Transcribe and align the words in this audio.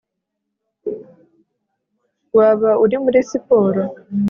waba 2.37 2.71
uri 2.83 2.95
muri 3.03 3.19
siporo 3.29 3.81